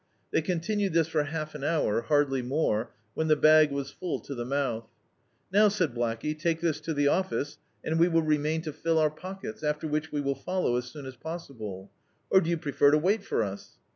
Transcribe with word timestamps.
They 0.31 0.41
continued 0.41 0.93
this 0.93 1.07
for 1.07 1.23
half 1.25 1.53
an 1.53 1.63
hour, 1.63 2.01
hardly 2.01 2.41
more, 2.41 2.89
when 3.13 3.27
the 3.27 3.35
bag 3.35 3.69
was 3.71 3.91
full 3.91 4.19
to 4.21 4.33
the 4.33 4.43
mouth. 4.43 4.89
"Now," 5.53 5.67
said 5.67 5.93
Blackey, 5.93 6.33
"take 6.35 6.59
this 6.59 6.81
to 6.81 6.93
the 6.95 7.05
<^ce, 7.05 7.57
and 7.83 7.99
we 7.99 8.07
will 8.07 8.23
remain 8.23 8.63
to 8.63 8.73
fill 8.73 8.97
our 8.97 9.11
pockets, 9.11 9.61
after 9.61 9.87
which 9.87 10.11
we 10.11 10.19
will 10.19 10.33
follow 10.33 10.75
as 10.75 10.85
soon 10.85 11.05
as 11.05 11.17
possible. 11.17 11.91
Or 12.31 12.41
do 12.41 12.49
you 12.49 12.57
prefer 12.57 12.89
to 12.89 12.97
wait 12.97 13.23
for 13.23 13.43
us?" 13.43 13.77